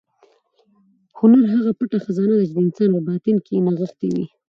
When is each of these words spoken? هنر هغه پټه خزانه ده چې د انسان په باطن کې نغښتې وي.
هنر 1.19 1.43
هغه 1.53 1.71
پټه 1.79 1.97
خزانه 2.05 2.35
ده 2.37 2.43
چې 2.47 2.53
د 2.55 2.59
انسان 2.65 2.89
په 2.95 3.01
باطن 3.07 3.35
کې 3.45 3.63
نغښتې 3.67 4.07
وي. 4.13 4.25